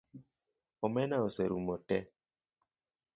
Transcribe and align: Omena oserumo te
Omena 0.85 1.15
oserumo 1.27 1.75
te 1.87 1.97